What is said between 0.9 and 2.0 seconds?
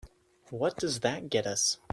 that get us?